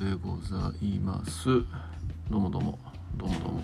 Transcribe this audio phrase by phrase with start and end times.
[0.00, 1.44] でございます。
[2.30, 2.78] どうもどうも。
[3.18, 3.60] どうもどうも、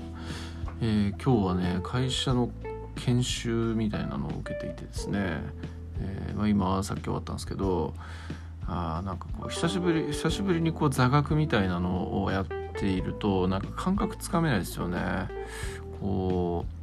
[0.82, 2.50] えー、今日はね会社の
[2.94, 5.38] 研修みたいなのを受けていてですね、
[5.98, 7.94] えー、まあ、今さっき終わったんですけど
[8.66, 15.00] あなんかこう久しぶり久しぶりにこう座学みたいなのをやっているとなんか感覚つかめないですよね。
[16.02, 16.75] こう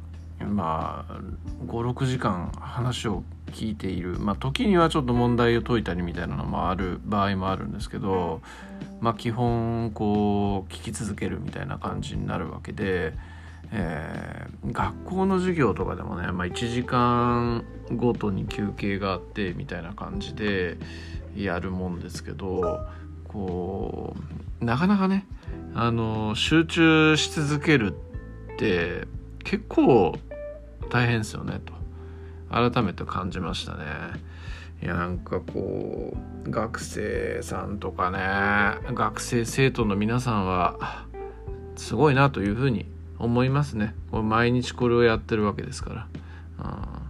[0.46, 1.20] まあ
[1.66, 3.22] 56時間話を
[3.52, 4.18] 聞いている。
[4.18, 8.40] まあ時にはちょっと問題を解いたりみたいなのもある場合もあるんですけど
[9.00, 13.14] まあ基本こう聞き続けるみたいな感じになるわけで、
[13.70, 20.78] えー、学校の授業とかでもね、まあ、1時間ごとに休憩があってみたいな感じで
[21.36, 22.86] やるもんですけど
[23.28, 24.16] こ
[24.60, 25.26] うなかなかね
[25.74, 27.94] あの集中し続ける
[28.54, 29.06] って
[29.42, 30.16] 結構
[30.90, 31.72] 大変ですよねと
[32.50, 33.84] 改めて感じましたね。
[34.82, 36.14] いやなんかこ
[36.46, 41.06] う学生さんとかね学生生徒の皆さんは
[41.76, 42.86] すごいなというふうに
[43.18, 43.94] 思いますね。
[44.10, 46.08] こ毎日これをやってるわけですから。
[46.58, 47.04] うん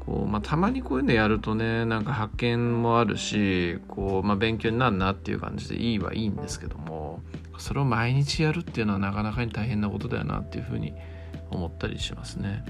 [0.00, 7.20] こうまあ、たまにこういうのやるとねなんか発見もあるしこう、まあ、勉強になるなっていう感じでいいはいいんですけども
[7.58, 11.19] それを毎日やるっていうのはなかなかに大変なことだよなっていうふうに思います
[11.50, 12.64] 思ったりしますね。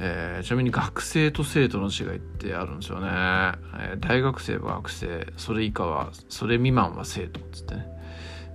[0.00, 7.88] えー、ちなみに学生と生徒の違いってあるんですよね、えー、大学生は学生それ以下はそれ未満は生徒っつってね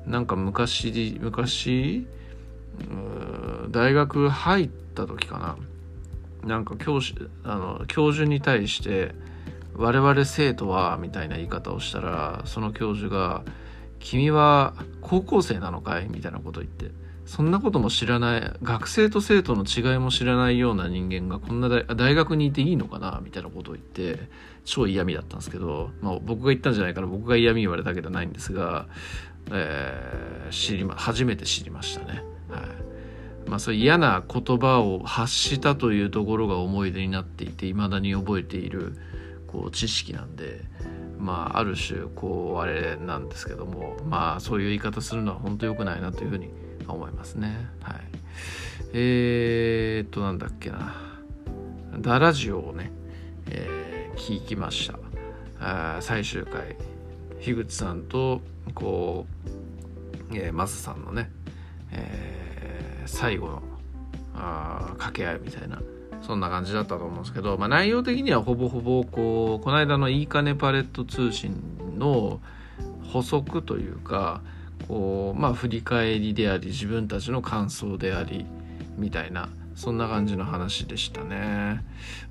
[0.05, 2.07] なんか昔昔
[3.71, 5.57] 大学入った時かな
[6.47, 9.13] なんか教師あの教授に対して
[9.75, 13.43] 「我々生徒は」みたいな言い方をしたらその教授が
[13.99, 16.91] 「君は高校生なのかい?」みたいなこと言って
[17.25, 24.27] そんなことも知らない学生と生徒の違いも知らないような人間がこんな大学にいていいのかなみたいなことを言って
[24.65, 28.87] 超嫌味だったんですけど、まあ、僕が言ったんじゃないから僕が嫌味言われたわけではないんですが、
[29.51, 32.23] えー、知りま初めて知りましたね。
[32.49, 38.95] はいまあ、そういう嫌な言葉を発したというところが思い出になっていていまだに覚えている
[39.47, 40.61] こう知識なんで。
[41.19, 46.49] まあ、ある種こうあれなんですけどもまあそういう言い方するのは本当良くないなというふうに
[46.87, 47.69] 思いますね。
[47.81, 47.95] はい。
[48.93, 50.95] えー、っと、なんだっけな。
[51.99, 52.91] ダラジオをね、
[53.49, 54.99] えー、聞きました。
[55.59, 56.75] あ最終回。
[57.39, 58.41] 樋口さんと、
[58.73, 59.25] こ
[60.31, 61.29] う、えー、マスさんのね、
[61.91, 63.63] えー、最後の
[64.35, 65.81] あ掛け合いみたいな、
[66.21, 71.55] そんな感じだったと思うんですけど、まあ、内容的にはほぼほぼ、こう、この間のいいかねパレット通信
[71.97, 72.39] の
[73.11, 74.41] 補足というか、
[74.87, 78.45] こうまあ振り返りであり自分たちの感想であり
[78.97, 81.83] みたいなそんな感じの話でしたね。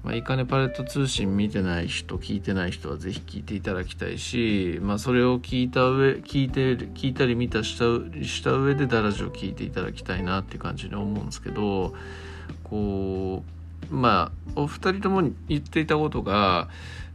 [0.04, 7.84] まあ、いかねパレット通信見てない人聞いてない人は是非聞いていただきたいし、まあ、それを聞いた上聞いて聞いたり見たした
[8.24, 11.94] した上でダラジを聞いていただきたいなって感じに思うんですけど
[12.64, 13.42] こ
[13.90, 16.68] うまあお二人とも言っていたことが、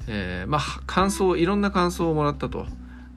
[0.08, 2.66] えー、まあ感想いろんな感想をもらったと。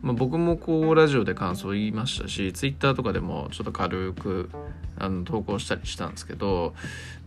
[0.02, 4.50] まあ、僕もこうラジオで感想を言いましたしツイッターとかでもちょっと軽く
[4.98, 6.74] あの投稿したりしたんですけど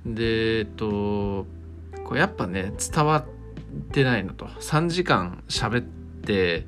[0.05, 1.45] でえっと
[2.03, 3.25] こうやっぱね伝わっ
[3.91, 6.65] てないのと3時間喋って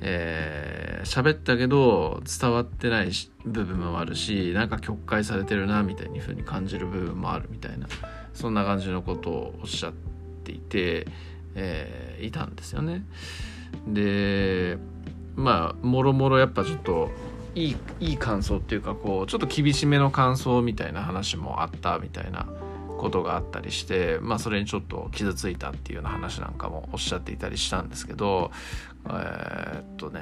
[0.00, 3.10] えー、喋ったけど伝わってない
[3.44, 7.86] 部分もあるしなんか曲解されてるなみたいに風に感じる部分もあるみたいな
[8.34, 9.92] そんな感じのことをおっしゃっ
[10.44, 11.06] ていて、
[11.54, 13.04] えー、いたんですよね。
[13.88, 14.78] で
[15.36, 17.10] まあもろもろやっぱちょっと
[17.54, 22.46] いいいい感想っていうかこうちょっと厳しめの感想みたいな話もあったみたいな
[22.98, 28.50] ことがあったりしてまあそれにちょっと傷ついたっていうような話なんかもおっしゃっていたりしたんですけど
[29.06, 30.20] えー、っとね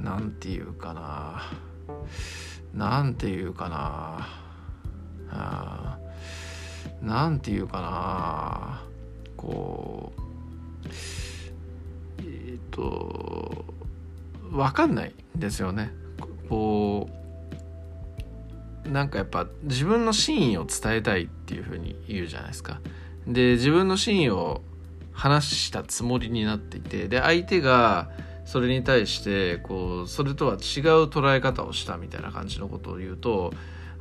[0.00, 1.42] 何て言うかな
[2.74, 4.28] 何て言うかな
[5.30, 5.98] あ
[7.02, 8.82] なんて言うかな
[9.36, 10.20] こう
[12.18, 13.27] えー、っと
[14.50, 15.92] 分かんないですよね。
[16.48, 17.08] こ
[18.86, 22.80] うなんかやっぱ自分の真意を伝えたいっていうふうに言うじゃないですか。
[23.26, 24.62] で自分の真意を
[25.12, 28.10] 話したつもりになっていてで相手が
[28.44, 30.58] それに対してこうそれとは違う
[31.04, 33.52] 捉え方をしたみたいな感じのことを言うと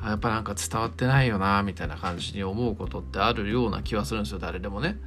[0.03, 4.97] やっぱなんか伝わってないよなみたいな感じに思うことってあるような気はするんですよ誰でもね。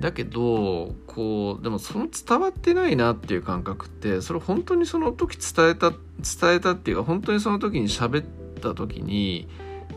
[0.00, 8.24] だけどこうでもその伝わってないなっていう感覚ってそれ本当にその時伝えた伝えたっていうか本当にその時に喋っ
[8.60, 9.48] た時に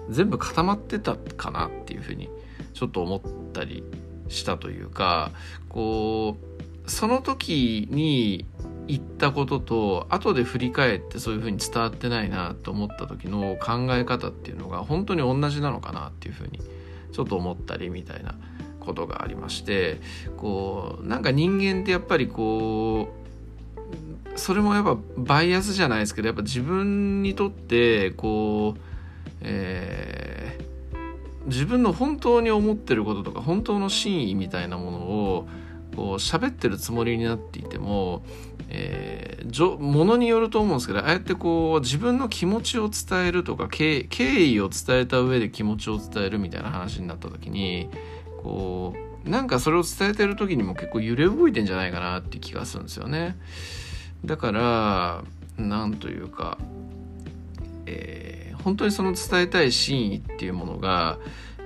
[0.10, 2.30] 全部固まってたかなっていうふうに
[2.74, 3.22] ちょっと思っ
[3.54, 3.84] たり
[4.30, 5.32] したというか
[5.68, 6.38] こ
[6.86, 8.46] うその時に
[8.90, 16.60] 言ったことと後で振り返ってそういうふうに伝わってないなと思った時の考え方っていうのが本当に同じなのかなっていうふうに
[17.12, 18.34] ちょっと思ったりみたいな
[18.80, 20.02] ことがありまして
[20.38, 23.10] こうなんか人間ってやっぱりこ
[24.36, 28.80] うそれもやっぱバイアスじゃないですけどやっぱ自分にとってこう、
[29.42, 35.48] えー、自分の本当に思ってることとか本当の真意みたいなものを
[36.00, 38.24] こう喋ってるつもりになっていても、
[38.70, 47.90] えー、ものによると思うんですけどああやってこう自分の気持ちを伝えるとか経緯を伝えた上で気持ちを伝えるみたいな話になった時に
[48.42, 48.94] こ
[49.26, 53.36] うなんかそれを伝えてる時にも結構揺れ動いてんじゃないかなって気がするんですよね。
[54.24, 55.24] だから
[55.58, 56.58] なんというか、
[57.88, 61.18] えー、本当にその伝えたい真意っていうものが、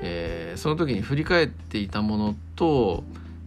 [0.02, 3.04] えー、その時に振り返っていたものと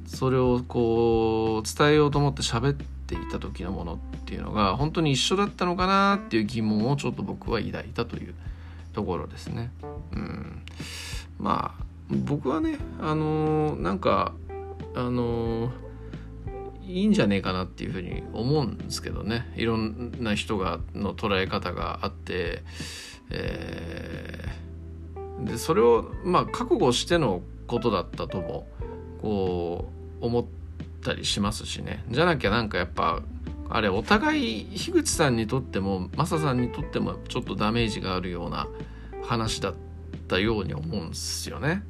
[0.07, 8.35] それをこう伝えようと思って喋っていた時のものっていうのが本当に一緒だったのかなっていう疑問をちょっと僕は抱いたという
[8.93, 9.71] ところですね。
[10.13, 10.63] うん、
[11.39, 14.33] まあ僕はねあのー、なんか
[14.95, 15.71] あのー、
[16.87, 22.63] いいんじゃねえかなっていうふうに思うんですけどねいろんな人がの捉え方があって、
[23.31, 28.69] えー、でそれをまあ覚悟してのことだったとも
[29.21, 29.96] こう
[30.27, 30.45] 思っ
[31.03, 33.23] たりしますしねじゃなきゃなんかやっぱ
[33.69, 38.69] あれお互い樋口さんにとってもマサさんにとってもちょっとダメージがあるような
[39.25, 39.75] 話だっ
[40.29, 41.83] たように思うんすよね。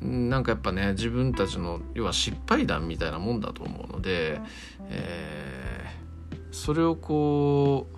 [0.00, 4.40] うん、なんかやっぱね自分たちの要は失敗談みたいなもんだと思うので、
[4.88, 7.96] えー、それをこう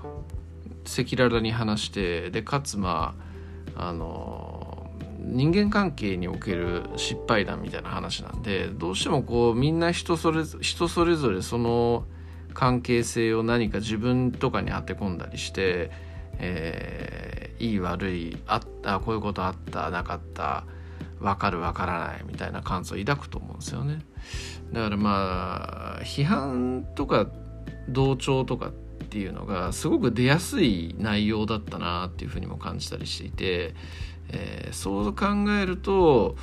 [0.88, 3.14] 赤裸々に話してでかつま
[3.76, 4.59] ああの
[5.22, 12.04] 人間関係における失敗談みたいな話なんでどうしてもこうみんな人それ人それぞれその
[12.54, 15.90] 関係性を何か自分とかに当て込んだりして、
[16.38, 20.64] えーいい悪いあったこういうことあったなかった
[21.20, 24.00] 分かる分からないみたいな感想を抱くと思うんですよね。
[24.72, 27.26] だからまあ批判とか
[27.88, 28.72] 同調とかっ
[29.10, 33.74] ていうのがすごく出やすい内容だったなっていうふうにも感じたりしていて、
[34.32, 35.26] えー、そう考
[35.60, 36.36] えると、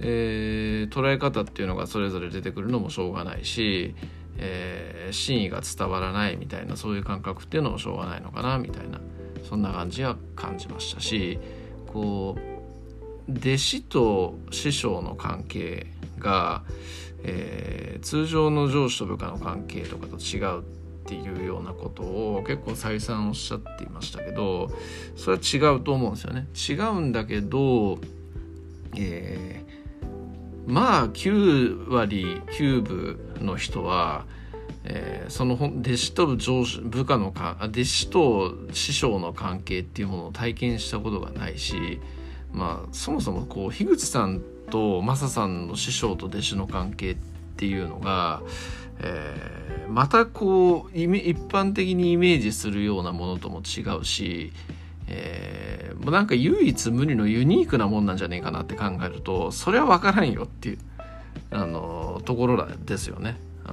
[0.00, 3.94] えー、捉え方っていうのがそれぞれ出てくるのもしょうがないし、
[4.38, 9.00] えー、真意が伝わらないみたいなそういう感覚っていうのもしょうがないのかなみたいな
[9.48, 11.38] そんな感じは感じましたし
[11.86, 15.86] こう弟子と師匠の関係
[16.18, 16.64] が、
[17.22, 20.64] えー、通常の上司と部下の関係とかと違う
[21.02, 24.70] っていうようなことを結構再三おっしゃっていましたけど
[25.16, 26.46] それは違うと思うんですよね。
[26.54, 27.98] 違うんだけど、
[28.96, 34.26] えー、まあ9割9分の人は
[34.84, 42.00] えー、その弟子と上司部下のか弟子と師匠の関係っていうものを体験したことがないし、
[42.52, 48.42] まあ、そもそもこう樋口さんとマサさんの師匠と弟子の関係ってっていうのが、
[49.00, 54.52] えー、またこう一般的にイメージするようなものとも違うし、
[55.06, 60.78] えー、もうなんか唯一無二のユニークなもんなんじゃねえかなって考えるとそれは分からんよっていう
[61.50, 63.36] あのところですよね。
[63.66, 63.72] うん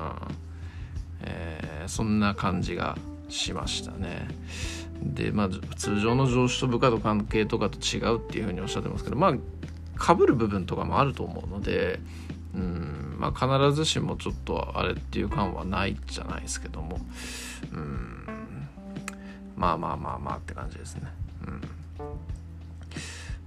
[1.21, 2.98] えー、そんな感じが
[3.29, 4.27] しましたね。
[5.01, 9.33] でまあ通常の上司と部下と関係とかと違うっていうふうにおっしゃってますけどまあ
[9.95, 12.00] かぶる部分とかもあると思うので
[12.53, 16.99] うんまあ必ずしもちょっとあれっていう感はないじゃないですけども
[17.73, 18.23] うん
[19.55, 21.03] まあまあまあまあって感じですね。
[21.45, 21.61] うん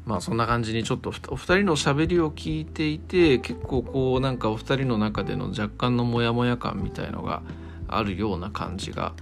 [0.05, 7.43] まあそんな感じにちょっとお二人のしゃべりを聞いていて結構こうなんかお二人の中での若干のモヤモヤ感みたいのが
[7.87, 9.13] あるような感じが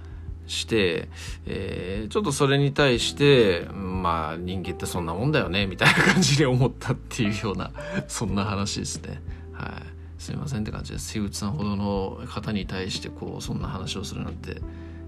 [0.47, 1.07] して、
[1.45, 7.71] えー、ちょっとそれに対してまあ人間ってそんなもんだよねみたいな感じで思ったっていうような
[8.07, 9.21] そんな話ですね。
[9.53, 9.69] はい、
[10.21, 11.13] すいませんって感じです。
[11.13, 14.61] 樋口さんほどの方に対してこうそんな話をするなんて、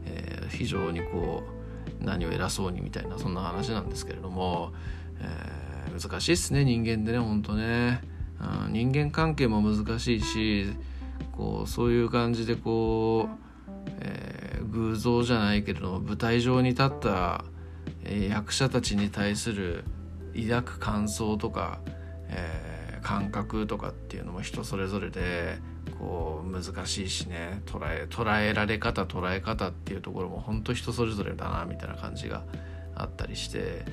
[0.06, 1.44] えー、非常にこ
[2.02, 4.74] う何を偉そうにみたいなそんな話なんですけれども、
[5.20, 8.02] えー、難しいっすね人間でねほんとね、
[8.66, 10.74] うん、人間関係も難しいし
[11.32, 13.44] こうそういう感じでこう
[14.00, 17.46] えー、偶像じゃないけれども舞台上に立った、
[18.06, 19.84] え、役者たちに対する
[20.36, 21.80] 抱く感想とか、
[22.30, 22.73] えー、
[23.04, 25.58] 感覚とかっていうのも人それぞれで
[26.00, 32.44] こう難しいしね捉え捉えられ方捉え方っていうところも本当人それぞれだなみたいな感じが
[32.96, 33.86] あったりして、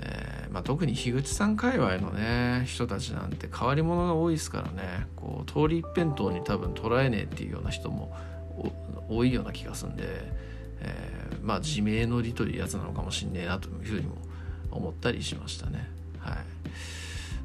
[0.00, 8.16] えー、まあ、特に樋口さん界隈のね人たちなんて変わり者が多いですからねこう通り一辺倒に多分捉えねえっていうような人も
[9.08, 10.04] 多いような気がするんで、
[10.80, 14.16] えー、まあ自明の利というやつなのかもしんねえなというふうにも
[14.70, 15.88] 思ったりしましたね。
[16.18, 16.36] はい、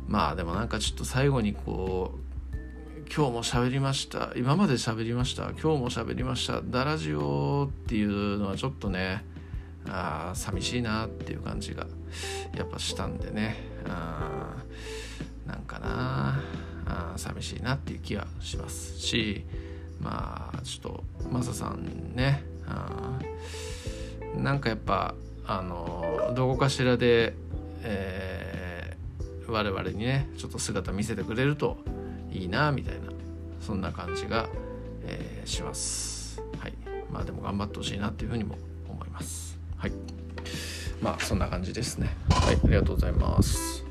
[0.07, 2.57] まあでもなんかちょっと最後にこう
[3.15, 4.31] 今日も喋りました。
[4.36, 5.51] 今まで喋りました。
[5.51, 6.62] 今日も喋りました。
[6.63, 9.24] ダラジオっていうのはちょっとね
[9.88, 11.88] あ寂しいなっていう感じが
[12.55, 13.57] やっぱしたんでね。
[13.88, 14.55] あ
[15.45, 16.41] なんかな。
[16.86, 19.45] あ寂しいなっていう気がしますし
[20.00, 23.19] まあちょっとマサさんねあ
[24.36, 27.33] なんかやっぱあのどこかしらで、
[27.83, 28.32] えー、
[29.47, 31.77] 我々にねちょっと姿見せてくれると
[32.31, 33.12] いいなみたいな
[33.59, 34.50] そんな感じが、
[35.05, 36.41] えー、します。
[36.59, 36.73] はい。
[37.12, 38.57] まあでも頑張ってほしいなっていうふうにも
[38.89, 39.57] 思います。
[39.77, 39.91] はい。
[41.01, 42.09] まあそんな感じですね。
[42.29, 42.55] はい。
[42.55, 43.82] ありがとうございます。